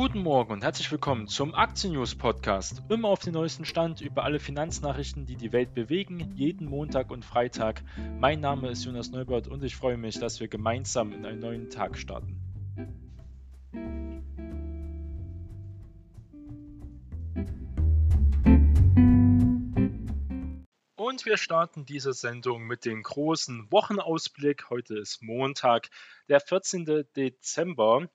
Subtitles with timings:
[0.00, 2.82] Guten Morgen und herzlich willkommen zum Aktien News Podcast.
[2.88, 7.22] Immer auf den neuesten Stand über alle Finanznachrichten, die die Welt bewegen, jeden Montag und
[7.22, 7.82] Freitag.
[8.18, 11.68] Mein Name ist Jonas Neubert und ich freue mich, dass wir gemeinsam in einen neuen
[11.68, 12.40] Tag starten.
[20.96, 24.70] Und wir starten diese Sendung mit dem großen Wochenausblick.
[24.70, 25.90] Heute ist Montag,
[26.30, 27.04] der 14.
[27.14, 28.08] Dezember.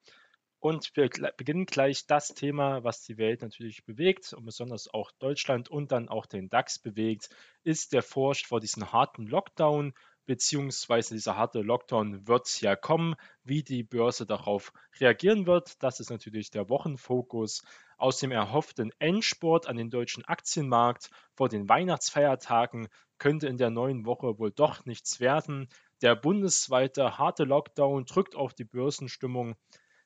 [0.65, 5.69] Und wir beginnen gleich das Thema, was die Welt natürlich bewegt und besonders auch Deutschland
[5.69, 7.29] und dann auch den DAX bewegt,
[7.63, 9.93] ist der Furcht vor diesem harten Lockdown,
[10.25, 15.83] beziehungsweise dieser harte Lockdown wird ja kommen, wie die Börse darauf reagieren wird.
[15.83, 17.61] Das ist natürlich der Wochenfokus
[17.99, 22.88] aus dem erhofften Endsport an den deutschen Aktienmarkt vor den Weihnachtsfeiertagen
[23.19, 25.69] könnte in der neuen Woche wohl doch nichts werden.
[26.02, 29.55] Der bundesweite harte Lockdown drückt auf die Börsenstimmung.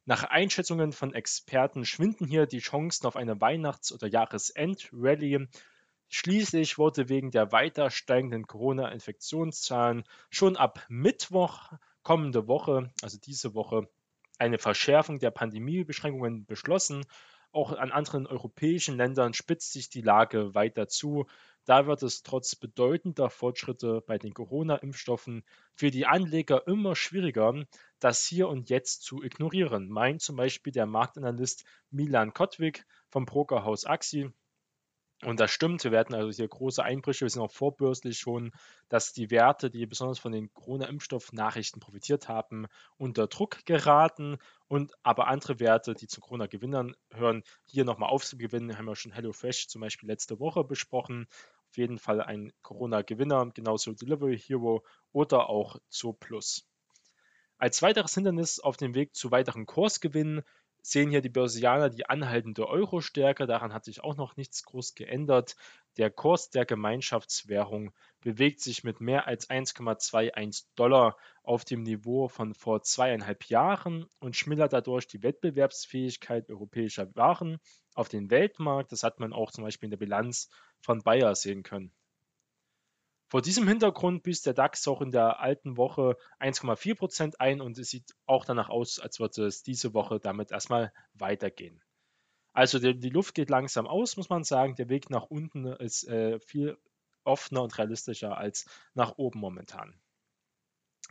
[0.10, 5.48] Nach Einschätzungen von Experten schwinden hier die Chancen auf eine Weihnachts- oder Jahresend-Rallye.
[6.08, 13.88] Schließlich wurde wegen der weiter steigenden Corona-Infektionszahlen schon ab Mittwoch kommende Woche, also diese Woche,
[14.40, 17.06] eine Verschärfung der Pandemiebeschränkungen beschlossen.
[17.52, 21.28] Auch an anderen europäischen Ländern spitzt sich die Lage weiter zu.
[21.66, 25.44] Da wird es trotz bedeutender Fortschritte bei den Corona-Impfstoffen
[25.74, 27.66] für die Anleger immer schwieriger,
[28.00, 33.86] das hier und jetzt zu ignorieren, meint zum Beispiel der Marktanalyst Milan Kotwig vom Brokerhaus
[33.86, 34.32] Axi.
[35.26, 38.52] Und das stimmt, wir werden also hier große Einbrüche, wir sind auch vorbörslich schon,
[38.88, 42.68] dass die Werte, die besonders von den Corona-Impfstoff-Nachrichten profitiert haben,
[42.98, 44.38] unter Druck geraten
[44.70, 49.68] und aber andere Werte, die zu Corona-Gewinnern hören, hier nochmal aufzugewinnen, haben wir schon HelloFresh
[49.68, 51.28] zum Beispiel letzte Woche besprochen.
[51.68, 56.66] Auf jeden Fall ein Corona-Gewinner, genauso Delivery Hero oder auch Zooplus.
[57.58, 60.44] Als weiteres Hindernis auf dem Weg zu weiteren Kursgewinnen
[60.82, 63.48] sehen hier die Börsianer die anhaltende Euro-Stärke.
[63.48, 65.56] Daran hat sich auch noch nichts groß geändert.
[65.98, 67.92] Der Kurs der Gemeinschaftswährung
[68.22, 74.36] bewegt sich mit mehr als 1,21 Dollar auf dem Niveau von vor zweieinhalb Jahren und
[74.36, 77.60] schmillert dadurch die Wettbewerbsfähigkeit europäischer Waren
[77.96, 78.92] auf den Weltmarkt.
[78.92, 81.92] Das hat man auch zum Beispiel in der Bilanz von Bayer sehen können.
[83.30, 87.92] Vor diesem Hintergrund büßt der DAX auch in der alten Woche 1,4% ein und es
[87.92, 91.80] sieht auch danach aus, als würde es diese Woche damit erstmal weitergehen.
[92.54, 94.76] Also die, die Luft geht langsam aus, muss man sagen.
[94.76, 96.78] Der Weg nach unten ist äh, viel
[97.24, 100.00] offener und realistischer als nach oben momentan.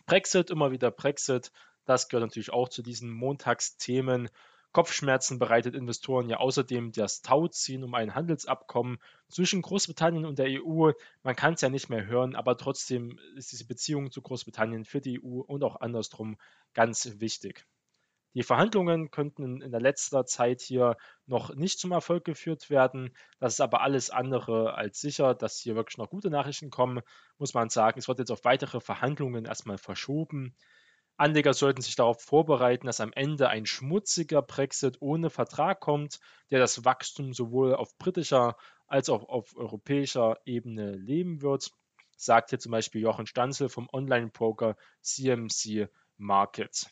[0.06, 1.53] Brexit, immer wieder Brexit,
[1.85, 4.29] das gehört natürlich auch zu diesen Montagsthemen.
[4.73, 8.99] Kopfschmerzen bereitet Investoren ja außerdem das Tauziehen um ein Handelsabkommen
[9.29, 10.93] zwischen Großbritannien und der EU.
[11.23, 15.01] Man kann es ja nicht mehr hören, aber trotzdem ist diese Beziehung zu Großbritannien für
[15.01, 16.37] die EU und auch andersrum
[16.75, 17.67] ganz wichtig.
[18.34, 20.97] Die Verhandlungen könnten in der letzter Zeit hier
[21.27, 23.17] noch nicht zum Erfolg geführt werden.
[23.41, 27.00] Das ist aber alles andere als sicher, dass hier wirklich noch gute Nachrichten kommen,
[27.39, 27.99] muss man sagen.
[27.99, 30.55] Es wird jetzt auf weitere Verhandlungen erstmal verschoben.
[31.19, 36.21] Anleger sollten sich darauf vorbereiten, dass am Ende ein schmutziger Brexit ohne Vertrag kommt,
[36.51, 38.56] der das Wachstum sowohl auf britischer
[38.87, 41.73] als auch auf europäischer Ebene leben wird,
[42.17, 46.89] sagt hier zum Beispiel Jochen Stanzel vom Online-Broker CMC Markets.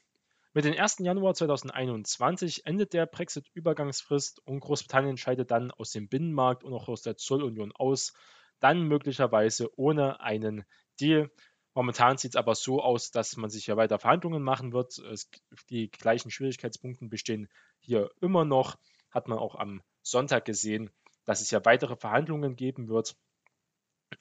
[0.54, 0.98] Mit dem 1.
[1.00, 7.02] Januar 2021 endet der Brexit-Übergangsfrist und Großbritannien scheidet dann aus dem Binnenmarkt und auch aus
[7.02, 8.12] der Zollunion aus,
[8.58, 10.64] dann möglicherweise ohne einen
[10.98, 11.30] Deal.
[11.76, 14.96] Momentan sieht es aber so aus, dass man sich ja weiter Verhandlungen machen wird.
[14.96, 15.28] Es,
[15.68, 17.50] die gleichen Schwierigkeitspunkte bestehen
[17.80, 18.78] hier immer noch.
[19.10, 20.88] Hat man auch am Sonntag gesehen,
[21.26, 23.14] dass es ja weitere Verhandlungen geben wird.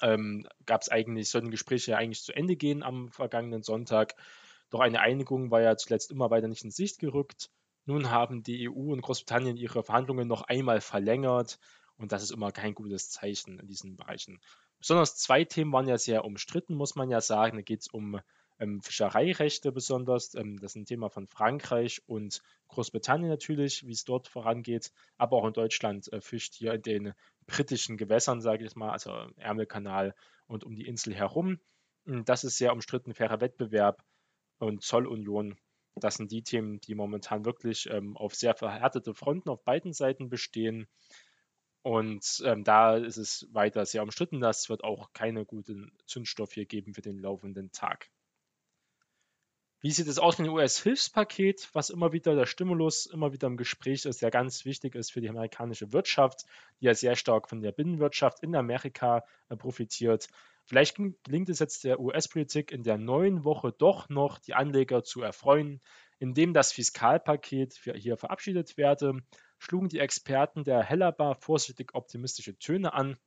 [0.02, 4.16] Ähm, Gab es eigentlich, sollten Gespräche ja eigentlich zu Ende gehen am vergangenen Sonntag.
[4.70, 7.50] Doch eine Einigung war ja zuletzt immer weiter nicht in Sicht gerückt.
[7.86, 11.58] Nun haben die EU und Großbritannien ihre Verhandlungen noch einmal verlängert
[11.96, 14.42] und das ist immer kein gutes Zeichen in diesen Bereichen.
[14.80, 17.58] Besonders zwei Themen waren ja sehr umstritten, muss man ja sagen.
[17.58, 18.20] Da geht es um
[18.60, 20.36] ähm, Fischereirechte besonders.
[20.36, 24.92] Ähm, das ist ein Thema von Frankreich und Großbritannien natürlich, wie es dort vorangeht.
[25.18, 27.14] Aber auch in Deutschland äh, fischt hier in den
[27.48, 30.16] britischen Gewässern, sage ich mal, also Ärmelkanal
[30.48, 31.60] und um die Insel herum.
[32.06, 34.04] Das ist sehr umstritten, fairer Wettbewerb
[34.60, 35.58] und Zollunion.
[35.96, 40.30] Das sind die Themen, die momentan wirklich ähm, auf sehr verhärtete Fronten auf beiden Seiten
[40.30, 40.88] bestehen.
[41.86, 44.40] Und ähm, da ist es weiter sehr umstritten.
[44.40, 48.10] Das wird auch keine guten Zündstoff hier geben für den laufenden Tag.
[49.82, 53.56] Wie sieht es aus mit dem US-Hilfspaket, was immer wieder der Stimulus immer wieder im
[53.56, 56.46] Gespräch ist, der ganz wichtig ist für die amerikanische Wirtschaft,
[56.82, 60.28] die ja sehr stark von der Binnenwirtschaft in Amerika äh, profitiert.
[60.64, 65.22] Vielleicht gelingt es jetzt der US-Politik in der neuen Woche doch noch, die Anleger zu
[65.22, 65.82] erfreuen,
[66.18, 69.22] indem das Fiskalpaket hier verabschiedet werde.
[69.66, 73.18] Schlugen die Experten der Hellerbar vorsichtig optimistische Töne an.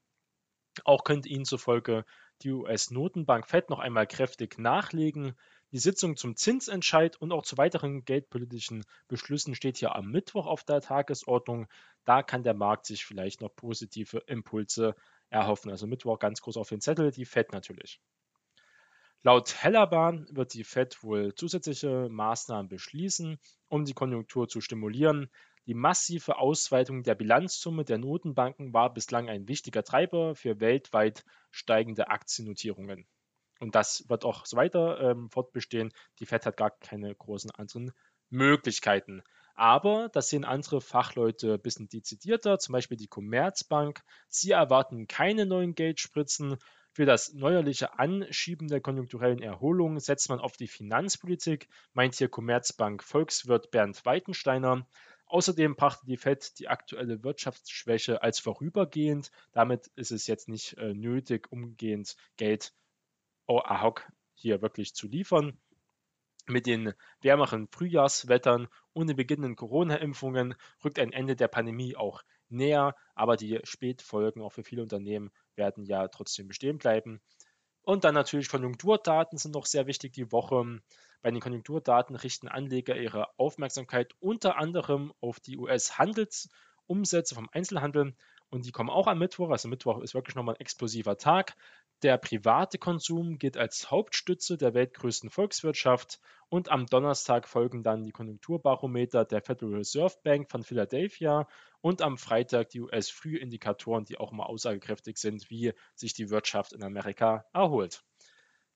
[0.84, 2.04] Auch könnte ihnen zufolge
[2.42, 5.36] die US-Notenbank Fed noch einmal kräftig nachlegen.
[5.72, 10.62] Die Sitzung zum Zinsentscheid und auch zu weiteren geldpolitischen Beschlüssen steht hier am Mittwoch auf
[10.62, 11.66] der Tagesordnung.
[12.04, 14.94] Da kann der Markt sich vielleicht noch positive Impulse
[15.30, 15.72] erhoffen.
[15.72, 18.00] Also Mittwoch ganz groß auf den Zettel, die Fed natürlich.
[19.22, 23.38] Laut Hellerbahn wird die Fed wohl zusätzliche Maßnahmen beschließen,
[23.68, 25.30] um die Konjunktur zu stimulieren.
[25.66, 32.08] Die massive Ausweitung der Bilanzsumme der Notenbanken war bislang ein wichtiger Treiber für weltweit steigende
[32.08, 33.06] Aktiennotierungen.
[33.60, 35.92] Und das wird auch so weiter ähm, fortbestehen.
[36.20, 37.92] Die Fed hat gar keine großen anderen
[38.30, 39.22] Möglichkeiten.
[39.54, 44.02] Aber das sehen andere Fachleute ein bisschen dezidierter, zum Beispiel die Commerzbank.
[44.28, 46.58] Sie erwarten keine neuen Geldspritzen.
[46.98, 53.04] Für das neuerliche Anschieben der konjunkturellen Erholung setzt man auf die Finanzpolitik, meint hier Commerzbank
[53.04, 54.84] Volkswirt Bernd Weitensteiner.
[55.26, 59.30] Außerdem brachte die Fed die aktuelle Wirtschaftsschwäche als vorübergehend.
[59.52, 62.74] Damit ist es jetzt nicht äh, nötig, umgehend Geld
[63.46, 65.56] oh, ad hoc hier wirklich zu liefern.
[66.48, 72.96] Mit den wärmeren Frühjahrswettern und den beginnenden Corona-Impfungen rückt ein Ende der Pandemie auch näher,
[73.14, 77.20] aber die Spätfolgen auch für viele Unternehmen werden ja trotzdem bestehen bleiben.
[77.82, 80.80] Und dann natürlich Konjunkturdaten sind noch sehr wichtig die Woche.
[81.20, 88.14] Bei den Konjunkturdaten richten Anleger ihre Aufmerksamkeit unter anderem auf die US-Handelsumsätze vom Einzelhandel
[88.50, 89.50] und die kommen auch am Mittwoch.
[89.50, 91.54] Also Mittwoch ist wirklich nochmal ein explosiver Tag.
[92.02, 98.12] Der private Konsum gilt als Hauptstütze der weltgrößten Volkswirtschaft und am Donnerstag folgen dann die
[98.12, 101.48] Konjunkturbarometer der Federal Reserve Bank von Philadelphia
[101.80, 106.82] und am Freitag die US-Frühindikatoren, die auch immer aussagekräftig sind, wie sich die Wirtschaft in
[106.82, 108.02] Amerika erholt.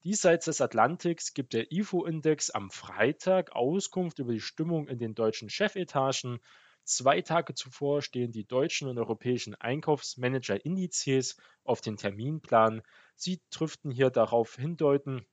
[0.04, 5.48] Diesseits des Atlantiks gibt der IFO-Index am Freitag Auskunft über die Stimmung in den deutschen
[5.48, 6.40] Chefetagen
[6.84, 12.82] Zwei Tage zuvor stehen die deutschen und europäischen Einkaufsmanager-Indizes auf den Terminplan.
[13.14, 15.24] Sie dürften hier darauf hindeuten,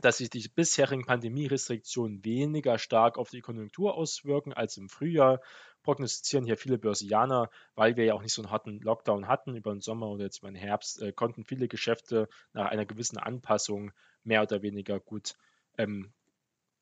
[0.00, 5.40] dass sich die bisherigen Pandemierestriktionen weniger stark auf die Konjunktur auswirken als im Frühjahr,
[5.82, 9.72] prognostizieren hier viele Börsianer, weil wir ja auch nicht so einen harten Lockdown hatten über
[9.72, 13.92] den Sommer oder jetzt über den Herbst, äh, konnten viele Geschäfte nach einer gewissen Anpassung
[14.24, 15.34] mehr oder weniger gut
[15.78, 16.12] ähm,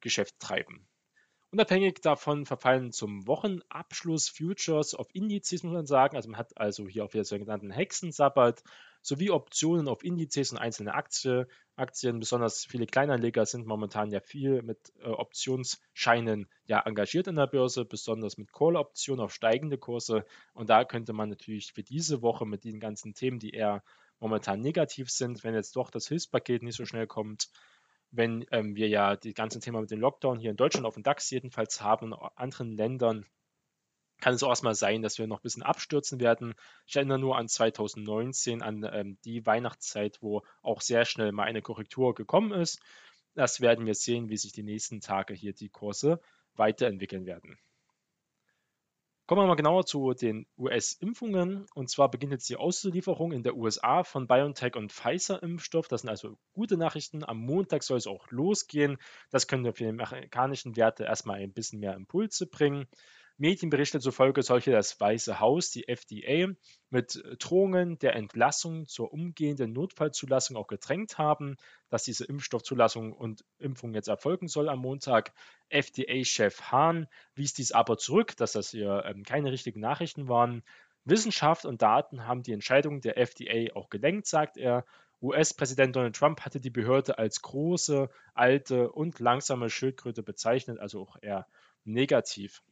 [0.01, 0.87] Geschäft treiben.
[1.53, 6.15] Unabhängig davon verfallen zum Wochenabschluss Futures auf Indizes, muss man sagen.
[6.15, 8.63] Also man hat also hier auch wieder sogenannten Hexensabbat
[9.03, 12.21] sowie Optionen auf Indizes und einzelne Aktie, Aktien.
[12.21, 17.85] Besonders viele Kleinanleger sind momentan ja viel mit äh, Optionsscheinen ja engagiert in der Börse,
[17.85, 20.25] besonders mit Call-Optionen auf steigende Kurse.
[20.53, 23.83] Und da könnte man natürlich für diese Woche mit den ganzen Themen, die eher
[24.19, 27.49] momentan negativ sind, wenn jetzt doch das Hilfspaket nicht so schnell kommt,
[28.11, 31.03] wenn ähm, wir ja die ganzen Thema mit dem Lockdown hier in Deutschland auf dem
[31.03, 33.25] DAX jedenfalls haben und anderen Ländern,
[34.21, 36.55] kann es auch erstmal sein, dass wir noch ein bisschen abstürzen werden.
[36.87, 41.63] Ich erinnere nur an 2019, an ähm, die Weihnachtszeit, wo auch sehr schnell mal eine
[41.63, 42.81] Korrektur gekommen ist.
[43.35, 46.21] Das werden wir sehen, wie sich die nächsten Tage hier die Kurse
[46.55, 47.59] weiterentwickeln werden.
[49.31, 51.65] Kommen wir mal genauer zu den US-Impfungen.
[51.77, 55.87] Und zwar beginnt jetzt die Auslieferung in der USA von BioNTech und Pfizer-Impfstoff.
[55.87, 57.23] Das sind also gute Nachrichten.
[57.25, 58.99] Am Montag soll es auch losgehen.
[59.31, 62.89] Das könnte für die amerikanischen Werte erstmal ein bisschen mehr Impulse bringen.
[63.41, 66.53] Medienberichte zufolge soll hier das Weiße Haus, die FDA,
[66.91, 71.57] mit Drohungen der Entlassung zur umgehenden Notfallzulassung auch gedrängt haben,
[71.89, 75.33] dass diese Impfstoffzulassung und Impfung jetzt erfolgen soll am Montag.
[75.71, 80.63] FDA-Chef Hahn wies dies aber zurück, dass das hier ähm, keine richtigen Nachrichten waren.
[81.07, 84.85] Wissenschaft und Daten haben die Entscheidung der FDA auch gelenkt, sagt er.
[85.23, 91.17] US-Präsident Donald Trump hatte die Behörde als große, alte und langsame Schildkröte bezeichnet, also auch
[91.23, 91.47] eher
[91.85, 92.63] negativ.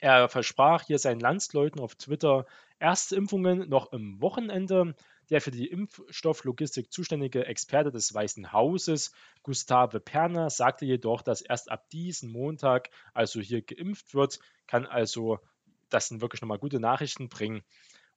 [0.00, 2.46] Er versprach hier seinen Landsleuten auf Twitter
[2.78, 4.94] erste Impfungen noch im Wochenende.
[5.28, 11.70] Der für die Impfstofflogistik zuständige Experte des Weißen Hauses, Gustave Perner, sagte jedoch, dass erst
[11.70, 15.38] ab diesem Montag also hier geimpft wird, kann also
[15.90, 17.62] das sind wirklich nochmal gute Nachrichten bringen.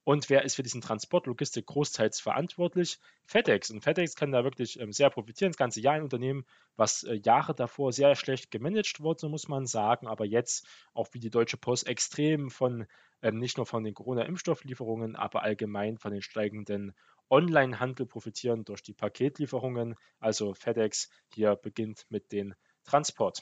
[0.04, 2.98] Und wer ist für diesen Transport, Logistik großteils verantwortlich?
[3.24, 3.70] FedEx.
[3.70, 5.52] Und FedEx kann da wirklich ähm, sehr profitieren.
[5.52, 6.44] Das ganze Jahr ein Unternehmen,
[6.76, 11.20] was äh, Jahre davor sehr schlecht gemanagt wurde, muss man sagen, aber jetzt auch wie
[11.20, 12.86] die Deutsche Post extrem von,
[13.22, 16.94] ähm, nicht nur von den Corona-Impfstofflieferungen, aber allgemein von den steigenden
[17.30, 19.94] Online-Handel profitieren durch die Paketlieferungen.
[20.20, 23.40] Also FedEx hier beginnt mit dem Transport.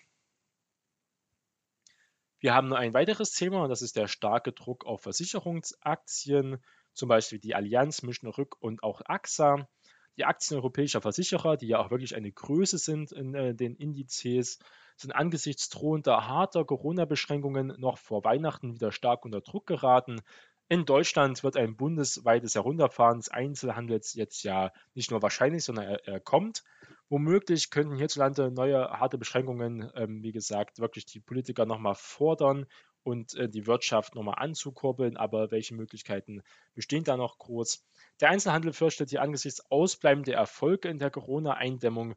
[2.42, 6.58] Wir haben noch ein weiteres Thema und das ist der starke Druck auf Versicherungsaktien,
[6.92, 9.68] zum Beispiel die Allianz, Münchner Rück und auch AXA.
[10.16, 14.58] Die Aktien europäischer Versicherer, die ja auch wirklich eine Größe sind in äh, den Indizes,
[14.96, 20.20] sind angesichts drohender harter Corona-Beschränkungen noch vor Weihnachten wieder stark unter Druck geraten.
[20.68, 26.08] In Deutschland wird ein bundesweites Herunterfahren des Einzelhandels jetzt ja nicht nur wahrscheinlich, sondern er,
[26.08, 26.64] er kommt.
[27.12, 32.64] Womöglich könnten hierzulande neue harte Beschränkungen, ähm, wie gesagt, wirklich die Politiker nochmal fordern
[33.02, 35.18] und äh, die Wirtschaft nochmal anzukurbeln.
[35.18, 36.40] Aber welche Möglichkeiten
[36.72, 37.84] bestehen da noch groß?
[38.22, 42.14] Der Einzelhandel fürchtet hier angesichts ausbleibender Erfolge in der Corona-Eindämmung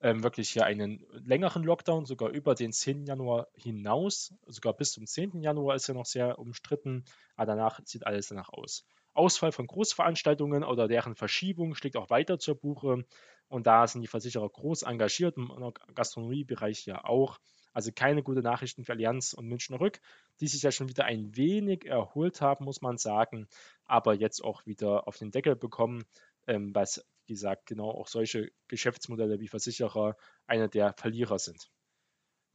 [0.00, 3.04] ähm, wirklich hier einen längeren Lockdown, sogar über den 10.
[3.04, 4.32] Januar hinaus.
[4.46, 5.42] Sogar bis zum 10.
[5.42, 7.04] Januar ist ja noch sehr umstritten,
[7.36, 8.86] aber danach sieht alles danach aus.
[9.18, 13.04] Ausfall von Großveranstaltungen oder deren Verschiebung schlägt auch weiter zur Buche.
[13.48, 15.50] Und da sind die Versicherer groß engagiert, im
[15.94, 17.38] Gastronomiebereich ja auch.
[17.72, 20.00] Also keine gute Nachrichten für Allianz und Münchner Rück,
[20.40, 23.46] die sich ja schon wieder ein wenig erholt haben, muss man sagen,
[23.84, 26.04] aber jetzt auch wieder auf den Deckel bekommen,
[26.46, 31.70] ähm, was gesagt genau auch solche Geschäftsmodelle wie Versicherer einer der Verlierer sind.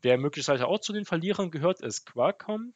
[0.02, 2.74] Wer möglicherweise auch zu den Verlierern gehört, ist Qualcomm.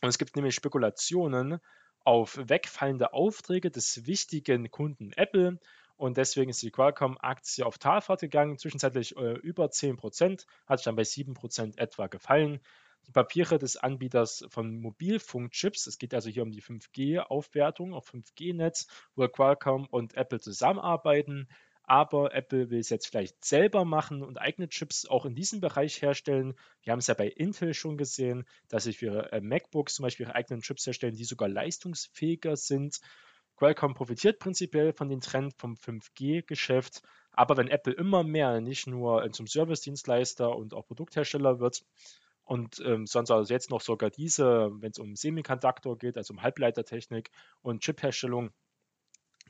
[0.00, 1.58] Und es gibt nämlich Spekulationen
[2.04, 5.58] auf wegfallende Aufträge des wichtigen Kunden Apple.
[5.98, 10.96] Und deswegen ist die Qualcomm-Aktie auf Talfahrt gegangen, zwischenzeitlich äh, über 10%, hat sich dann
[10.96, 12.60] bei 7% etwa gefallen
[13.08, 15.86] die Papiere des Anbieters von Mobilfunkchips.
[15.86, 21.48] Es geht also hier um die 5G-Aufwertung auf 5G-Netz, wo Qualcomm und Apple zusammenarbeiten.
[21.84, 26.02] Aber Apple will es jetzt vielleicht selber machen und eigene Chips auch in diesem Bereich
[26.02, 26.54] herstellen.
[26.82, 30.02] Wir haben es ja bei Intel schon gesehen, dass sie für ihre äh, MacBooks zum
[30.02, 33.00] Beispiel ihre eigenen Chips herstellen, die sogar leistungsfähiger sind.
[33.58, 37.02] Qualcomm profitiert prinzipiell von dem Trend vom 5G-Geschäft.
[37.32, 41.82] Aber wenn Apple immer mehr nicht nur äh, zum Service-Dienstleister und auch Produkthersteller wird,
[42.44, 46.40] und ähm, sonst also jetzt noch sogar diese, wenn es um Semiconductor geht, also um
[46.40, 48.50] Halbleitertechnik und Chipherstellung,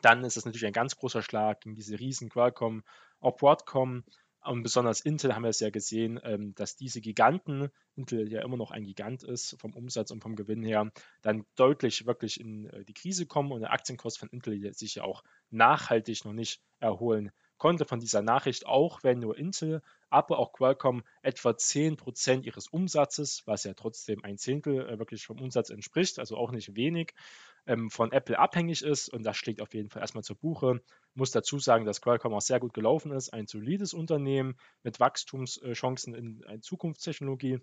[0.02, 2.82] dann ist das natürlich ein ganz großer Schlag gegen diese riesen Qualcomm,
[3.20, 4.02] auch Broadcom
[4.44, 8.56] und besonders Intel haben wir es ja gesehen, ähm, dass diese Giganten, Intel ja immer
[8.56, 10.90] noch ein Gigant ist vom Umsatz und vom Gewinn her,
[11.22, 15.02] dann deutlich wirklich in äh, die Krise kommen und der Aktienkurs von Intel sich ja
[15.02, 17.84] auch nachhaltig noch nicht erholen konnte.
[17.84, 23.64] Von dieser Nachricht, auch wenn nur Intel, aber auch Qualcomm etwa 10% ihres Umsatzes, was
[23.64, 27.12] ja trotzdem ein Zehntel äh, wirklich vom Umsatz entspricht, also auch nicht wenig,
[27.68, 30.80] ähm, von Apple abhängig ist und das schlägt auf jeden Fall erstmal zur Buche.
[31.14, 36.14] Muss dazu sagen, dass Qualcomm auch sehr gut gelaufen ist, ein solides Unternehmen mit Wachstumschancen
[36.14, 37.60] in, in Zukunftstechnologie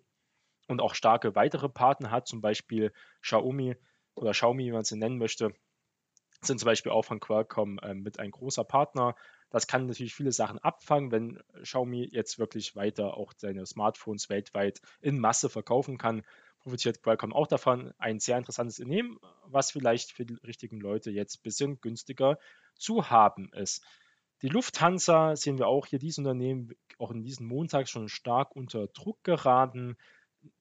[0.68, 3.76] und auch starke weitere Partner hat, zum Beispiel Xiaomi
[4.16, 5.54] oder Xiaomi, wie man sie nennen möchte,
[6.42, 9.16] sind zum Beispiel auch von Qualcomm äh, mit ein großer Partner.
[9.50, 14.82] Das kann natürlich viele Sachen abfangen, wenn Xiaomi jetzt wirklich weiter auch seine Smartphones weltweit
[15.02, 16.24] in Masse verkaufen kann.
[16.66, 17.94] Profitiert Qualcomm auch davon.
[18.00, 22.40] Ein sehr interessantes Unternehmen, was vielleicht für die richtigen Leute jetzt ein bisschen günstiger
[22.74, 23.86] zu haben ist.
[24.42, 28.88] Die Lufthansa sehen wir auch hier, dieses Unternehmen auch in diesem Montag schon stark unter
[28.88, 29.96] Druck geraten.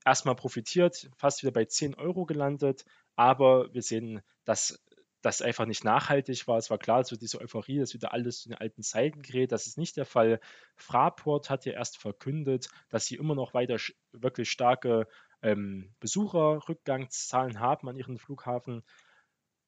[0.05, 2.85] Erstmal profitiert, fast wieder bei 10 Euro gelandet,
[3.17, 4.85] aber wir sehen, dass
[5.23, 6.59] das einfach nicht nachhaltig war.
[6.59, 9.53] Es war klar, so diese Euphorie, dass wieder alles zu den alten Zeiten gerät.
[9.53, 10.39] Das ist nicht der Fall.
[10.77, 13.79] Fraport hat ja erst verkündet, dass sie immer noch weiter
[14.13, 15.09] wirklich starke
[15.45, 18.83] ähm, Besucherrückgangszahlen haben an ihren Flughafen.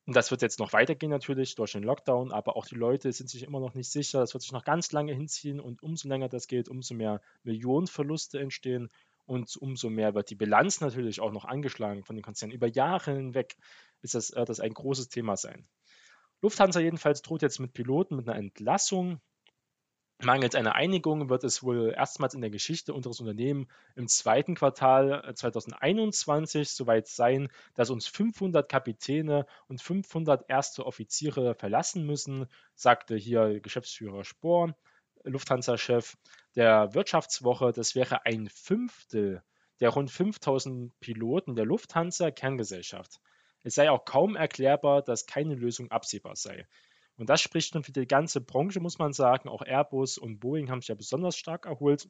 [0.06, 3.28] Und das wird jetzt noch weitergehen natürlich durch den Lockdown, aber auch die Leute sind
[3.28, 4.20] sich immer noch nicht sicher.
[4.20, 8.38] Das wird sich noch ganz lange hinziehen und umso länger das geht, umso mehr Millionenverluste
[8.38, 8.88] entstehen
[9.26, 12.54] und umso mehr wird die Bilanz natürlich auch noch angeschlagen von den Konzernen.
[12.54, 13.56] Über Jahre hinweg
[14.00, 15.68] ist das, äh, das ein großes Thema sein.
[16.40, 19.20] Lufthansa jedenfalls droht jetzt mit Piloten mit einer Entlassung.
[20.22, 25.32] Mangels einer Einigung wird es wohl erstmals in der Geschichte unseres Unternehmens im zweiten Quartal
[25.34, 33.14] 2021 äh, soweit sein, dass uns 500 Kapitäne und 500 erste Offiziere verlassen müssen, sagte
[33.14, 34.74] hier Geschäftsführer Spohr.
[35.24, 36.16] Lufthansa-Chef
[36.54, 39.42] der Wirtschaftswoche, das wäre ein Fünftel
[39.80, 43.20] der rund 5000 Piloten der Lufthansa-Kerngesellschaft.
[43.62, 46.66] Es sei auch kaum erklärbar, dass keine Lösung absehbar sei.
[47.16, 49.48] Und das spricht nun für die ganze Branche, muss man sagen.
[49.48, 52.08] Auch Airbus und Boeing haben sich ja besonders stark erholt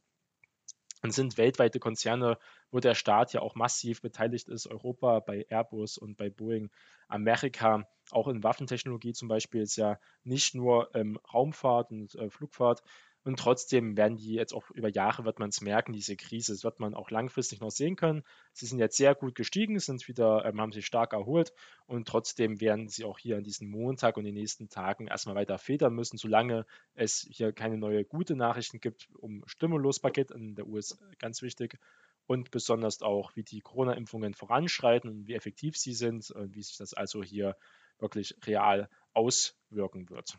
[1.02, 2.38] und sind weltweite Konzerne,
[2.70, 4.66] wo der Staat ja auch massiv beteiligt ist.
[4.66, 6.70] Europa bei Airbus und bei Boeing,
[7.08, 12.82] Amerika auch in Waffentechnologie zum Beispiel ist ja nicht nur ähm, Raumfahrt und äh, Flugfahrt,
[13.26, 16.62] und trotzdem werden die jetzt auch über Jahre, wird man es merken, diese Krise, das
[16.62, 18.22] wird man auch langfristig noch sehen können.
[18.52, 21.52] Sie sind jetzt sehr gut gestiegen, sind wieder, ähm, haben sich stark erholt
[21.86, 25.58] und trotzdem werden sie auch hier an diesem Montag und den nächsten Tagen erstmal weiter
[25.58, 30.96] federn müssen, solange es hier keine neue gute Nachrichten gibt um Stimuluspaket in der US,
[31.18, 31.80] ganz wichtig.
[32.28, 36.76] Und besonders auch, wie die Corona-Impfungen voranschreiten und wie effektiv sie sind und wie sich
[36.76, 37.56] das also hier
[37.98, 40.38] wirklich real auswirken wird.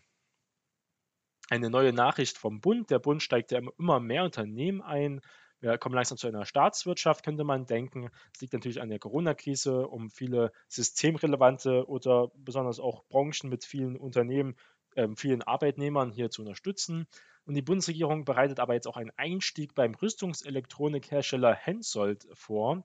[1.50, 2.90] Eine neue Nachricht vom Bund.
[2.90, 5.22] Der Bund steigt ja immer mehr Unternehmen ein.
[5.60, 8.10] Wir kommen langsam zu einer Staatswirtschaft, könnte man denken.
[8.34, 13.98] Es liegt natürlich an der Corona-Krise, um viele systemrelevante oder besonders auch Branchen mit vielen
[13.98, 14.56] Unternehmen,
[14.96, 17.08] äh, vielen Arbeitnehmern hier zu unterstützen.
[17.46, 22.84] Und die Bundesregierung bereitet aber jetzt auch einen Einstieg beim Rüstungselektronikhersteller Hensoldt vor.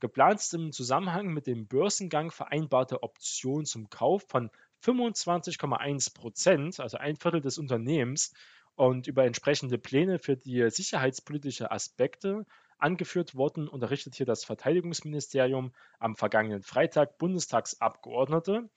[0.00, 4.50] Geplant ist im Zusammenhang mit dem Börsengang vereinbarte Option zum Kauf von
[4.82, 8.32] 25,1 Prozent, also ein Viertel des Unternehmens,
[8.78, 12.46] und über entsprechende Pläne für die sicherheitspolitische Aspekte
[12.78, 18.70] angeführt worden, unterrichtet hier das Verteidigungsministerium am vergangenen Freitag Bundestagsabgeordnete.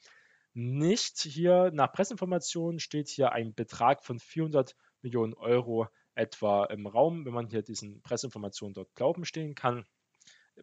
[0.54, 7.24] Nicht hier nach Presseinformationen steht hier ein Betrag von 400 Millionen Euro etwa im Raum,
[7.26, 9.86] wenn man hier diesen Presseinformationen dort glauben stehen kann.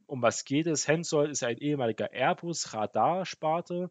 [0.06, 0.88] Um was geht es?
[0.88, 3.88] Hensoldt ist ein ehemaliger Airbus-Radarsparte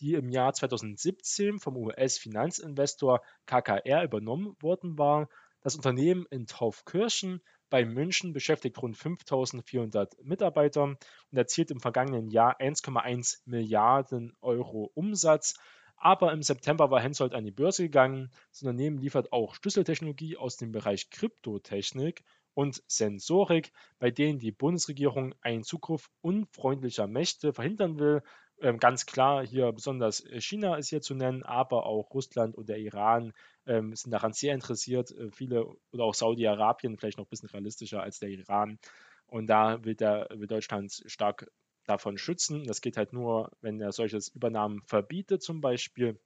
[0.00, 5.28] die im Jahr 2017 vom US-Finanzinvestor KKR übernommen worden war.
[5.60, 10.98] Das Unternehmen in Taufkirchen bei München beschäftigt rund 5400 Mitarbeiter und
[11.30, 15.54] erzielt im vergangenen Jahr 1,1 Milliarden Euro Umsatz.
[15.96, 18.30] Aber im September war Hensoldt an die Börse gegangen.
[18.50, 25.34] Das Unternehmen liefert auch Schlüsseltechnologie aus dem Bereich Kryptotechnik und Sensorik, bei denen die Bundesregierung
[25.42, 28.22] einen Zugriff unfreundlicher Mächte verhindern will.
[28.62, 32.68] Ähm, ganz klar, hier besonders äh, China ist hier zu nennen, aber auch Russland und
[32.68, 33.32] der Iran
[33.66, 35.10] ähm, sind daran sehr interessiert.
[35.12, 38.78] Äh, viele oder auch Saudi-Arabien vielleicht noch ein bisschen realistischer als der Iran.
[39.26, 41.50] Und da will, der, will Deutschland stark
[41.86, 42.64] davon schützen.
[42.64, 46.20] Das geht halt nur, wenn er solches Übernahmen verbietet, zum Beispiel.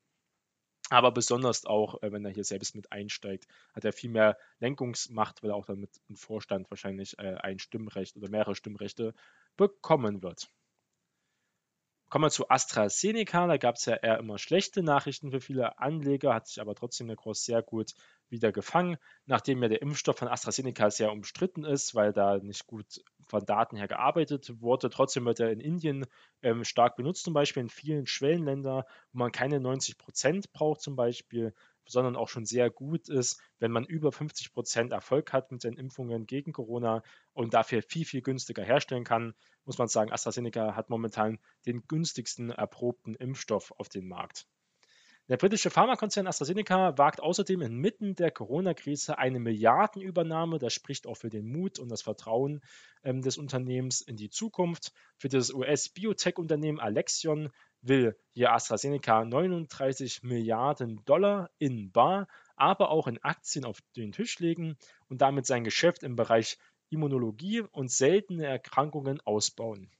[0.91, 5.43] Aber besonders auch, äh, wenn er hier selbst mit einsteigt, hat er viel mehr Lenkungsmacht,
[5.43, 9.15] weil er auch damit im Vorstand wahrscheinlich ein Stimmrecht oder mehrere Stimmrechte
[9.57, 10.51] bekommen wird.
[12.15, 13.49] Kommen wir zu AstraZeneca.
[13.49, 17.09] Da gab es ja eher immer schlechte Nachrichten für viele Anleger, hat sich aber trotzdem
[17.09, 17.95] der Kurs sehr gut
[18.29, 23.03] wieder gefangen, nachdem ja der Impfstoff von AstraZeneca sehr umstritten ist, weil da nicht gut
[23.27, 24.91] von Daten her gearbeitet wurde.
[24.91, 26.07] Trotzdem wird er in Indien
[26.41, 30.95] ähm, stark benutzt, zum Beispiel in vielen Schwellenländern, wo man keine 90 Prozent braucht, zum
[30.95, 31.53] Beispiel
[31.87, 35.77] sondern auch schon sehr gut ist, wenn man über 50 Prozent Erfolg hat mit seinen
[35.77, 40.91] Impfungen gegen Corona und dafür viel, viel günstiger herstellen kann, muss man sagen, AstraZeneca hat
[40.91, 44.47] momentan den günstigsten erprobten Impfstoff auf dem Markt.
[45.29, 50.59] Der britische Pharmakonzern AstraZeneca wagt außerdem inmitten der Corona-Krise eine Milliardenübernahme.
[50.59, 52.61] Das spricht auch für den Mut und das Vertrauen
[53.05, 54.93] ähm, des Unternehmens in die Zukunft.
[55.17, 57.49] Für das US-Biotech-Unternehmen Alexion
[57.81, 64.39] will hier AstraZeneca 39 Milliarden Dollar in Bar, aber auch in Aktien auf den Tisch
[64.41, 64.77] legen
[65.09, 66.59] und damit sein Geschäft im Bereich
[66.91, 69.91] Immunologie und seltene Erkrankungen ausbauen.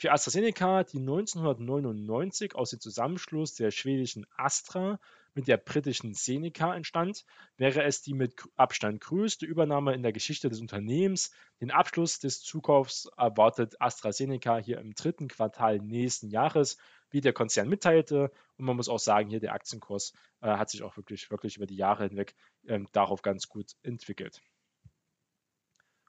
[0.00, 5.00] Für AstraZeneca, die 1999 aus dem Zusammenschluss der schwedischen Astra
[5.34, 7.24] mit der britischen Seneca entstand,
[7.56, 11.32] wäre es die mit Abstand größte Übernahme in der Geschichte des Unternehmens.
[11.60, 16.76] Den Abschluss des Zukaufs erwartet AstraZeneca hier im dritten Quartal nächsten Jahres
[17.10, 18.30] wie der Konzern mitteilte.
[18.56, 21.66] Und man muss auch sagen, hier der Aktienkurs äh, hat sich auch wirklich, wirklich über
[21.66, 22.36] die Jahre hinweg
[22.68, 24.42] ähm, darauf ganz gut entwickelt.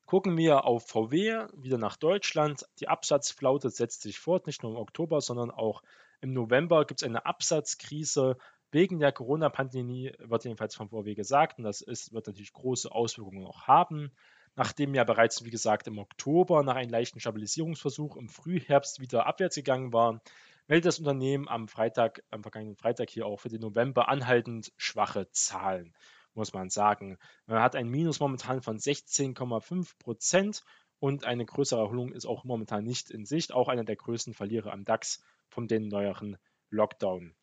[0.10, 2.66] Gucken wir auf VW wieder nach Deutschland.
[2.80, 5.84] Die Absatzflaute setzt sich fort, nicht nur im Oktober, sondern auch
[6.20, 8.36] im November gibt es eine Absatzkrise
[8.72, 11.60] wegen der Corona-Pandemie, wird jedenfalls von VW gesagt.
[11.60, 14.12] Und das ist, wird natürlich große Auswirkungen auch haben.
[14.56, 19.58] Nachdem ja bereits, wie gesagt, im Oktober nach einem leichten Stabilisierungsversuch im Frühherbst wieder abwärts
[19.58, 20.22] gegangen war,
[20.68, 25.30] meldet das Unternehmen am Freitag, am vergangenen Freitag hier auch für den November anhaltend schwache
[25.30, 25.94] Zahlen,
[26.34, 27.18] muss man sagen.
[27.46, 30.64] Man hat ein Minus momentan von 16,5 Prozent
[31.00, 33.54] und eine größere Erholung ist auch momentan nicht in Sicht.
[33.54, 36.38] Auch einer der größten Verlierer am DAX von den neueren
[36.70, 37.36] Lockdown.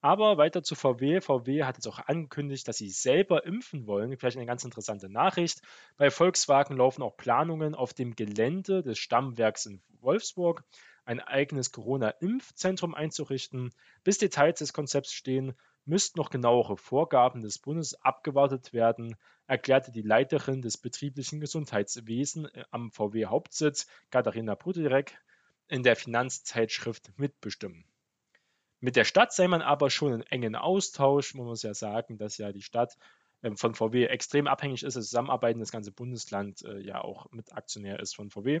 [0.00, 1.20] Aber weiter zu VW.
[1.20, 4.16] VW hat jetzt auch angekündigt, dass sie selber impfen wollen.
[4.16, 5.60] Vielleicht eine ganz interessante Nachricht.
[5.96, 10.62] Bei Volkswagen laufen auch Planungen auf dem Gelände des Stammwerks in Wolfsburg
[11.04, 13.72] ein eigenes Corona-Impfzentrum einzurichten.
[14.04, 15.54] Bis Details des Konzepts stehen,
[15.88, 22.64] müssten noch genauere Vorgaben des Bundes abgewartet werden, erklärte die Leiterin des betrieblichen Gesundheitswesens äh,
[22.70, 25.18] am VW-Hauptsitz, Katharina Puderek,
[25.66, 27.84] in der Finanzzeitschrift Mitbestimmen.
[28.80, 31.34] Mit der Stadt sei man aber schon in engen Austausch.
[31.34, 32.96] Man muss ja sagen, dass ja die Stadt
[33.42, 37.52] ähm, von VW extrem abhängig ist, das Zusammenarbeiten, das ganze Bundesland äh, ja auch mit
[37.52, 38.60] Aktionär ist von VW.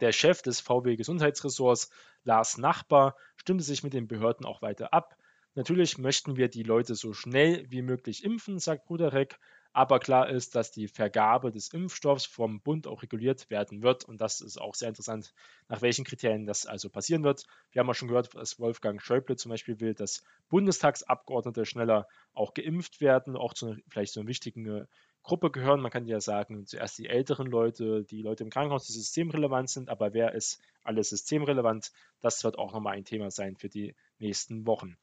[0.00, 1.90] Der Chef des VW Gesundheitsressorts,
[2.22, 5.16] Lars Nachbar, stimmte sich mit den Behörden auch weiter ab.
[5.58, 9.40] Natürlich möchten wir die Leute so schnell wie möglich impfen, sagt Bruderek,
[9.72, 14.04] Aber klar ist, dass die Vergabe des Impfstoffs vom Bund auch reguliert werden wird.
[14.04, 15.34] Und das ist auch sehr interessant,
[15.66, 17.44] nach welchen Kriterien das also passieren wird.
[17.72, 22.54] Wir haben ja schon gehört, dass Wolfgang Schäuble zum Beispiel will, dass Bundestagsabgeordnete schneller auch
[22.54, 24.86] geimpft werden, auch zu einer, vielleicht zu einer wichtigen äh,
[25.24, 25.80] Gruppe gehören.
[25.80, 29.88] Man kann ja sagen, zuerst die älteren Leute, die Leute im Krankenhaus, die systemrelevant sind,
[29.88, 31.90] aber wer ist alles systemrelevant?
[32.20, 34.96] Das wird auch nochmal ein Thema sein für die nächsten Wochen.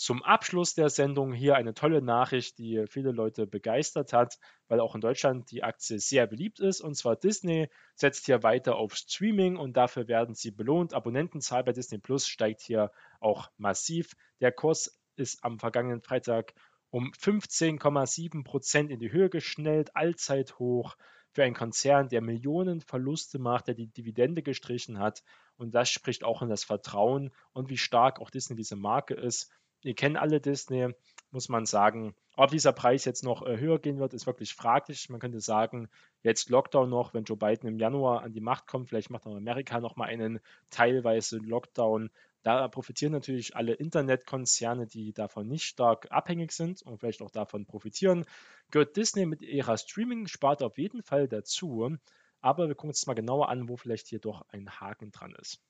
[0.00, 4.94] Zum Abschluss der Sendung hier eine tolle Nachricht, die viele Leute begeistert hat, weil auch
[4.94, 6.80] in Deutschland die Aktie sehr beliebt ist.
[6.80, 10.94] Und zwar Disney setzt hier weiter auf Streaming und dafür werden sie belohnt.
[10.94, 14.16] Abonnentenzahl bei Disney Plus steigt hier auch massiv.
[14.40, 16.54] Der Kurs ist am vergangenen Freitag
[16.88, 20.96] um 15,7 Prozent in die Höhe geschnellt, allzeit hoch
[21.32, 25.22] für einen Konzern, der Millionen Verluste macht, der die Dividende gestrichen hat.
[25.58, 29.52] Und das spricht auch in das Vertrauen und wie stark auch Disney diese Marke ist
[29.82, 30.92] wir kennen alle Disney,
[31.30, 32.14] muss man sagen.
[32.36, 35.08] Ob dieser Preis jetzt noch äh, höher gehen wird, ist wirklich fraglich.
[35.10, 35.88] Man könnte sagen,
[36.22, 39.36] jetzt Lockdown noch, wenn Joe Biden im Januar an die Macht kommt, vielleicht macht auch
[39.36, 40.40] Amerika noch mal einen
[40.70, 42.10] teilweise Lockdown.
[42.42, 47.66] Da profitieren natürlich alle Internetkonzerne, die davon nicht stark abhängig sind und vielleicht auch davon
[47.66, 48.24] profitieren.
[48.70, 51.96] Gehört Disney mit ihrer Streaming-Sparte auf jeden Fall dazu.
[52.40, 55.60] Aber wir gucken uns mal genauer an, wo vielleicht hier doch ein Haken dran ist.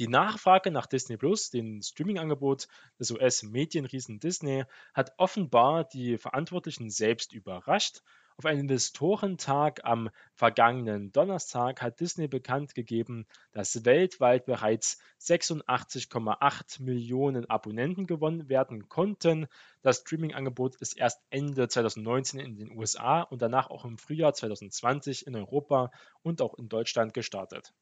[0.00, 2.66] Die Nachfrage nach Disney Plus, dem Streaming-Angebot
[2.98, 8.00] des US-Medienriesen Disney, hat offenbar die Verantwortlichen selbst überrascht.
[8.36, 17.48] Auf einem Investorentag am vergangenen Donnerstag hat Disney bekannt gegeben, dass weltweit bereits 86,8 Millionen
[17.48, 19.46] Abonnenten gewonnen werden konnten.
[19.82, 25.28] Das Streaming-Angebot ist erst Ende 2019 in den USA und danach auch im Frühjahr 2020
[25.28, 27.72] in Europa und auch in Deutschland gestartet.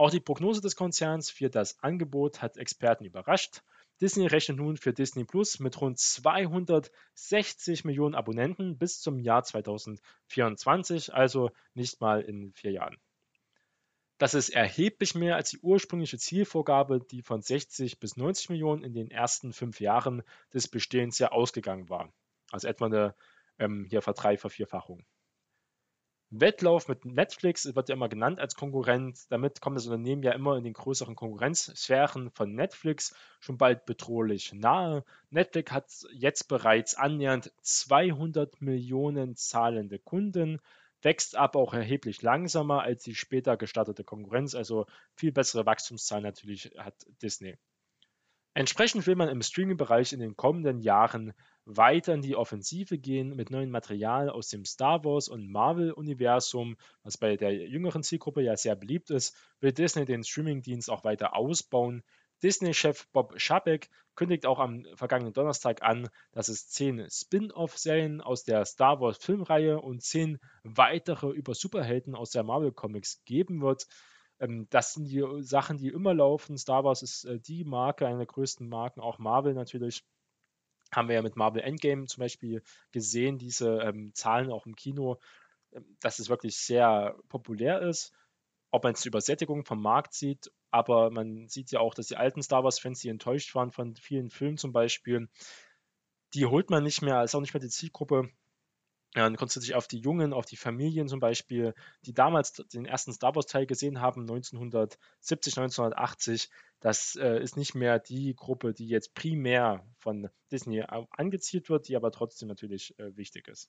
[0.00, 3.60] Auch die Prognose des Konzerns für das Angebot hat Experten überrascht.
[4.00, 11.12] Disney rechnet nun für Disney Plus mit rund 260 Millionen Abonnenten bis zum Jahr 2024,
[11.12, 12.96] also nicht mal in vier Jahren.
[14.16, 18.94] Das ist erheblich mehr als die ursprüngliche Zielvorgabe, die von 60 bis 90 Millionen in
[18.94, 20.22] den ersten fünf Jahren
[20.54, 22.10] des Bestehens ja ausgegangen war.
[22.50, 23.14] Also etwa eine
[23.58, 25.04] ähm, hier Verdrei Vervierfachung.
[26.32, 29.18] Wettlauf mit Netflix wird ja immer genannt als Konkurrent.
[29.30, 34.52] Damit kommt das Unternehmen ja immer in den größeren Konkurrenzsphären von Netflix schon bald bedrohlich
[34.52, 35.04] nahe.
[35.30, 40.60] Netflix hat jetzt bereits annähernd 200 Millionen zahlende Kunden,
[41.02, 44.54] wächst aber auch erheblich langsamer als die später gestartete Konkurrenz.
[44.54, 47.58] Also viel bessere Wachstumszahlen natürlich hat Disney.
[48.54, 51.32] Entsprechend will man im Streaming-Bereich in den kommenden Jahren
[51.64, 57.16] weiter in die Offensive gehen mit neuem Material aus dem Star Wars und Marvel-Universum, was
[57.16, 62.02] bei der jüngeren Zielgruppe ja sehr beliebt ist, will Disney den Streaming-Dienst auch weiter ausbauen.
[62.42, 68.64] Disney-Chef Bob Chapek kündigt auch am vergangenen Donnerstag an, dass es zehn Spin-off-Serien aus der
[68.64, 73.86] Star Wars-Filmreihe und zehn weitere über Superhelden aus der Marvel-Comics geben wird.
[74.40, 76.56] Ähm, das sind die Sachen, die immer laufen.
[76.56, 80.04] Star Wars ist äh, die Marke, eine der größten Marken, auch Marvel natürlich
[80.92, 85.18] haben wir ja mit Marvel Endgame zum Beispiel gesehen, diese ähm, Zahlen auch im Kino,
[85.72, 88.12] ähm, dass es wirklich sehr populär ist.
[88.70, 92.42] Ob man es Übersättigung vom Markt sieht, aber man sieht ja auch, dass die alten
[92.42, 95.28] Star Wars-Fans, die enttäuscht waren von vielen Filmen zum Beispiel,
[96.34, 98.30] die holt man nicht mehr, ist auch nicht mehr die Zielgruppe.
[99.16, 101.74] Ja, dann konntest du dich auf die Jungen, auf die Familien zum Beispiel,
[102.06, 106.48] die damals den ersten Star Wars-Teil gesehen haben, 1970, 1980.
[106.78, 111.96] Das äh, ist nicht mehr die Gruppe, die jetzt primär von Disney angezielt wird, die
[111.96, 113.68] aber trotzdem natürlich äh, wichtig ist.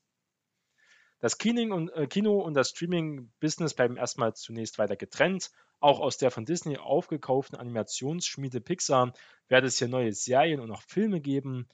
[1.21, 5.51] Das Kino und, äh, Kino und das Streaming-Business bleiben erstmal zunächst weiter getrennt.
[5.79, 9.13] Auch aus der von Disney aufgekauften Animationsschmiede Pixar
[9.47, 11.67] wird es hier neue Serien und auch Filme geben.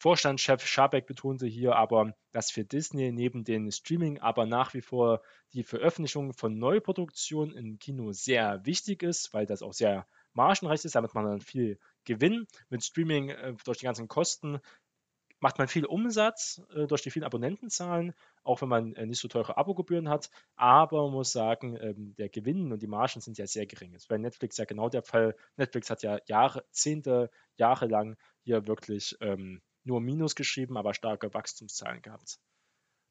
[0.00, 5.20] Vorstandschef Schabeck betonte hier aber, dass für Disney neben den Streaming aber nach wie vor
[5.52, 10.94] die Veröffentlichung von Neuproduktionen im Kino sehr wichtig ist, weil das auch sehr margenreich ist,
[10.94, 14.60] damit man dann viel Gewinn mit Streaming äh, durch die ganzen Kosten
[15.38, 19.28] macht man viel Umsatz äh, durch die vielen Abonnentenzahlen, auch wenn man äh, nicht so
[19.28, 20.30] teure Abogebühren hat.
[20.56, 23.92] Aber man muss sagen, ähm, der Gewinn und die Margen sind ja sehr gering.
[23.92, 25.36] Das ist bei Netflix ja genau der Fall.
[25.56, 31.32] Netflix hat ja Jahre, Zehnte, Jahre lang hier wirklich ähm, nur Minus geschrieben, aber starke
[31.32, 32.38] Wachstumszahlen gehabt.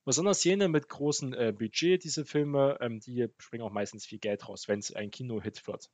[0.06, 4.48] Besonders jene mit großem äh, Budget, diese Filme, ähm, die springen auch meistens viel Geld
[4.48, 5.90] raus, wenn es ein Kino-Hit wird.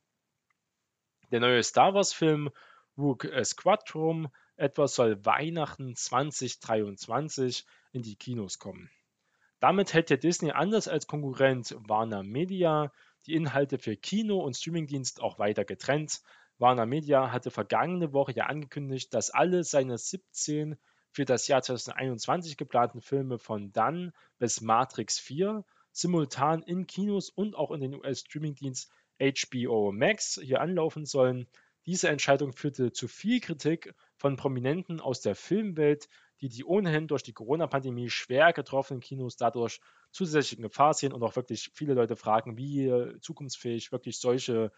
[1.30, 2.50] Der neue Star Wars-Film
[2.96, 8.90] Rook Squadron etwa soll Weihnachten 2023 in die Kinos kommen.
[9.60, 12.92] Damit hält der Disney anders als Konkurrent Warner Media
[13.26, 16.20] die Inhalte für Kino und Streamingdienst auch weiter getrennt.
[16.58, 20.76] Warner Media hatte vergangene Woche ja angekündigt, dass alle seine 17
[21.10, 27.56] für das Jahr 2021 geplanten Filme von Dann bis Matrix 4 simultan in Kinos und
[27.56, 31.46] auch in den US-Streamingdienst HBO Max hier anlaufen sollen.
[31.84, 36.08] Diese Entscheidung führte zu viel Kritik von Prominenten aus der Filmwelt,
[36.40, 41.22] die die ohnehin durch die Corona-Pandemie schwer getroffenen Kinos dadurch zusätzlich in Gefahr sehen und
[41.22, 42.90] auch wirklich viele Leute fragen, wie
[43.20, 44.72] zukunftsfähig wirklich solche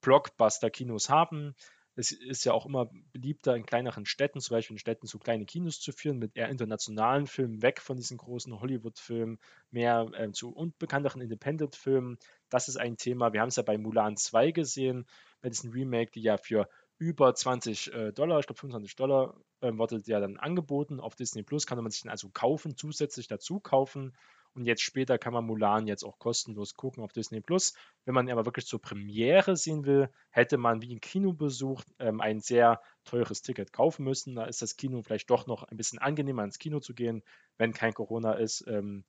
[0.00, 1.54] Blockbuster-Kinos haben.
[1.96, 5.44] Es ist ja auch immer beliebter in kleineren Städten, zum Beispiel in Städten, so kleine
[5.44, 9.38] Kinos zu führen, mit eher internationalen Filmen, weg von diesen großen Hollywood-Filmen,
[9.70, 12.18] mehr äh, zu unbekannteren Independent-Filmen.
[12.48, 13.32] Das ist ein Thema.
[13.32, 15.06] Wir haben es ja bei Mulan 2 gesehen,
[15.42, 19.72] bei diesem Remake, die ja für über 20 äh, Dollar, ich glaube 25 Dollar, äh,
[19.72, 21.00] wurde ja dann angeboten.
[21.00, 24.14] Auf Disney Plus kann man sich dann also kaufen, zusätzlich dazu kaufen.
[24.54, 27.74] Und jetzt später kann man Mulan jetzt auch kostenlos gucken auf Disney Plus.
[28.04, 32.40] Wenn man aber wirklich zur Premiere sehen will, hätte man wie ein Kinobesuch ähm, ein
[32.40, 34.34] sehr teures Ticket kaufen müssen.
[34.34, 37.22] Da ist das Kino vielleicht doch noch ein bisschen angenehmer ins Kino zu gehen,
[37.58, 38.64] wenn kein Corona ist.
[38.66, 39.04] Ähm,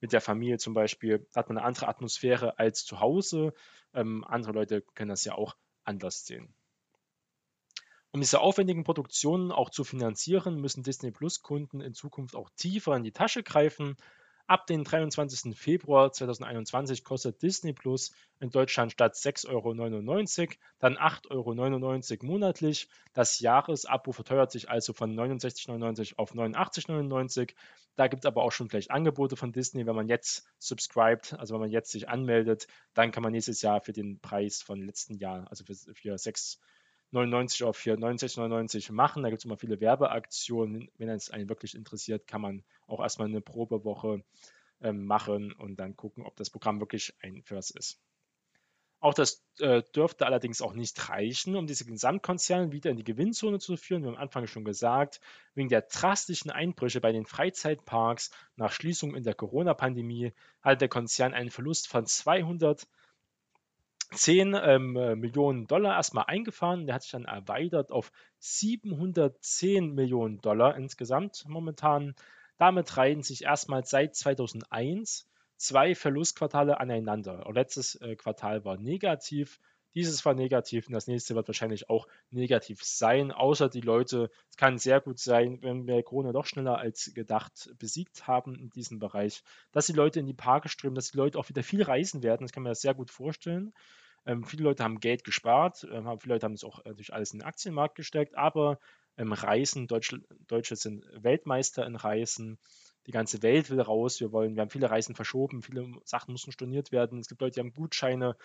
[0.00, 3.52] mit der Familie zum Beispiel hat man eine andere Atmosphäre als zu Hause.
[3.94, 6.54] Ähm, andere Leute können das ja auch anders sehen.
[8.12, 12.94] Um diese aufwendigen Produktionen auch zu finanzieren, müssen Disney Plus Kunden in Zukunft auch tiefer
[12.96, 13.96] in die Tasche greifen.
[14.46, 15.56] Ab dem 23.
[15.56, 19.72] Februar 2021 kostet Disney Plus in Deutschland statt 6,99 Euro
[20.78, 21.30] dann 8,99
[22.20, 22.88] Euro monatlich.
[23.14, 27.54] Das Jahresabo verteuert sich also von 69,99 auf 89,99.
[27.96, 29.86] Da gibt es aber auch schon vielleicht Angebote von Disney.
[29.86, 33.80] Wenn man jetzt subscribt, also wenn man jetzt sich anmeldet, dann kann man nächstes Jahr
[33.80, 36.60] für den Preis von letzten Jahr, also für, für 6
[37.14, 39.22] 99 auf 69,99 machen.
[39.22, 40.90] Da gibt es immer viele Werbeaktionen.
[40.98, 44.22] Wenn es einen wirklich interessiert, kann man auch erstmal eine Probewoche
[44.82, 48.00] ähm, machen und dann gucken, ob das Programm wirklich ein First ist.
[49.04, 53.58] Auch das äh, dürfte allerdings auch nicht reichen, um diese Gesamtkonzerne wieder in die Gewinnzone
[53.58, 54.02] zu führen.
[54.02, 55.20] Wir haben am Anfang schon gesagt,
[55.54, 61.34] wegen der drastischen Einbrüche bei den Freizeitparks nach Schließung in der Corona-Pandemie hatte der Konzern
[61.34, 62.86] einen Verlust von 200
[64.12, 66.86] 10 ähm, äh, Millionen Dollar erstmal eingefahren.
[66.86, 72.14] Der hat sich dann erweitert auf 710 Millionen Dollar insgesamt momentan.
[72.56, 77.48] Damit reihen sich erstmal seit 2001 zwei Verlustquartale aneinander.
[77.52, 79.60] Letztes äh, Quartal war negativ,
[79.94, 84.56] dieses war negativ und das nächste wird wahrscheinlich auch negativ sein, außer die Leute, es
[84.56, 88.98] kann sehr gut sein, wenn wir Corona doch schneller als gedacht besiegt haben in diesem
[88.98, 92.22] Bereich, dass die Leute in die Parke strömen, dass die Leute auch wieder viel reisen
[92.22, 93.72] werden, das kann man das sehr gut vorstellen.
[94.26, 97.32] Ähm, viele Leute haben Geld gespart, ähm, viele Leute haben es auch äh, durch alles
[97.32, 98.78] in den Aktienmarkt gesteckt, aber
[99.16, 100.16] ähm, Reisen, Deutsch,
[100.48, 102.58] Deutsche sind Weltmeister in Reisen,
[103.06, 106.52] die ganze Welt will raus, wir wollen, wir haben viele Reisen verschoben, viele Sachen müssen
[106.52, 108.36] storniert werden, es gibt Leute, die haben Gutscheine.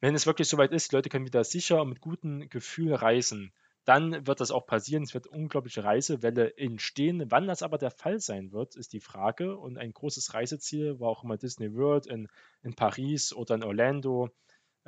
[0.00, 3.52] Wenn es wirklich soweit ist, die Leute können wieder sicher und mit gutem Gefühl reisen,
[3.84, 5.02] dann wird das auch passieren.
[5.02, 7.24] Es wird unglaubliche Reisewelle entstehen.
[7.30, 9.56] Wann das aber der Fall sein wird, ist die Frage.
[9.56, 12.28] Und ein großes Reiseziel war auch immer Disney World in,
[12.62, 14.30] in Paris oder in Orlando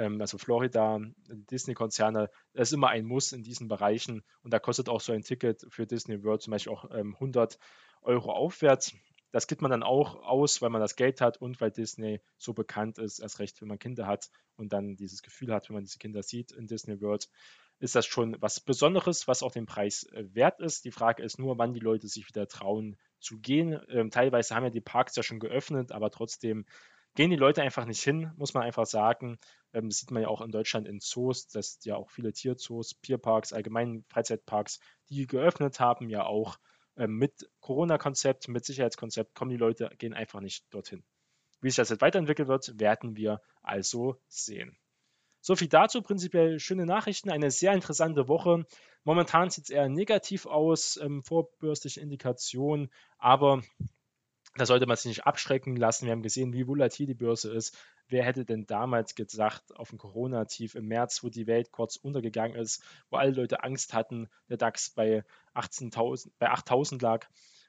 [0.00, 4.88] ähm, also Florida, Disney-Konzerne, das ist immer ein Muss in diesen Bereichen und da kostet
[4.88, 7.58] auch so ein Ticket für Disney World zum Beispiel auch ähm, 100
[8.02, 8.94] Euro aufwärts.
[9.32, 12.52] Das gibt man dann auch aus, weil man das Geld hat und weil Disney so
[12.52, 15.84] bekannt ist, erst recht, wenn man Kinder hat und dann dieses Gefühl hat, wenn man
[15.84, 17.28] diese Kinder sieht in Disney World,
[17.80, 20.84] ist das schon was Besonderes, was auch den Preis äh, wert ist.
[20.84, 23.80] Die Frage ist nur, wann die Leute sich wieder trauen zu gehen.
[23.88, 26.66] Ähm, teilweise haben ja die Parks ja schon geöffnet, aber trotzdem
[27.14, 29.38] gehen die Leute einfach nicht hin, muss man einfach sagen.
[29.72, 33.00] Ähm, das sieht man ja auch in Deutschland in Zoos, dass ja auch viele Tierzoos,
[33.02, 36.58] Tierparks, allgemein Freizeitparks, die geöffnet haben, ja auch
[36.96, 41.04] mit Corona-Konzept, mit Sicherheitskonzept, kommen die Leute, gehen einfach nicht dorthin.
[41.60, 44.78] Wie sich das jetzt weiterentwickelt wird, werden wir also sehen.
[45.42, 46.02] So viel dazu.
[46.02, 48.66] Prinzipiell schöne Nachrichten, eine sehr interessante Woche.
[49.04, 53.62] Momentan sieht es eher negativ aus, ähm, vorbürstliche Indikation, aber
[54.56, 56.06] da sollte man sich nicht abschrecken lassen.
[56.06, 57.76] Wir haben gesehen, wie volatil die Börse ist.
[58.08, 62.56] Wer hätte denn damals gesagt, auf dem Corona-Tief im März, wo die Welt kurz untergegangen
[62.56, 67.28] ist, wo alle Leute Angst hatten, der DAX bei 18.000, bei 8.000 lag,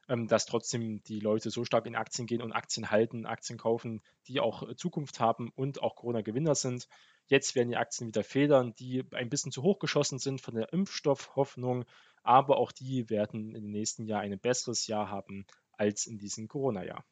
[0.10, 4.02] ähm, dass trotzdem die Leute so stark in Aktien gehen und Aktien halten, Aktien kaufen,
[4.28, 6.88] die auch Zukunft haben und auch Corona-Gewinner sind.
[7.28, 10.74] Jetzt werden die Aktien wieder federn, die ein bisschen zu hoch geschossen sind von der
[10.74, 11.86] Impfstoffhoffnung,
[12.24, 15.46] aber auch die werden im nächsten Jahr ein besseres Jahr haben
[15.82, 17.04] als in diesem Corona-Jahr.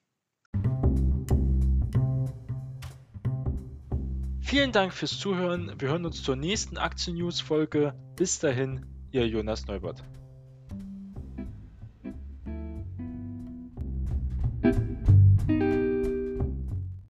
[4.42, 5.74] Vielen Dank fürs Zuhören.
[5.80, 7.96] Wir hören uns zur nächsten Aktien-News-Folge.
[8.16, 10.04] Bis dahin, Ihr Jonas Neubert.